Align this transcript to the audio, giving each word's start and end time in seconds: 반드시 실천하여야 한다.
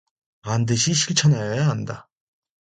반드시 0.41 0.95
실천하여야 0.95 1.69
한다. 1.69 2.09